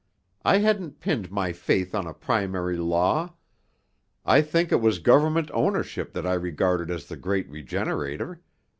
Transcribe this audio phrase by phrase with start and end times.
[0.43, 3.35] I hadn't pinned my faith on a primary law;
[4.25, 8.41] I think it was government ownership that I regarded as the great regenerator.